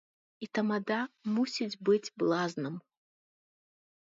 [0.45, 0.97] І тамада
[1.35, 2.75] мусіць быць блазнам.